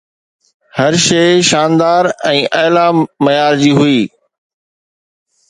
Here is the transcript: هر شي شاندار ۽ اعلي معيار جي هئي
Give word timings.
هر 0.77 0.93
شي 1.05 1.25
شاندار 1.49 2.03
۽ 2.31 2.39
اعلي 2.61 2.87
معيار 3.27 3.53
جي 3.61 3.71
هئي 3.83 4.01